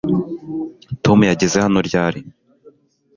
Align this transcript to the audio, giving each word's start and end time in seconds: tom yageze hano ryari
tom 1.03 1.19
yageze 1.31 1.57
hano 1.65 1.79
ryari 1.87 2.19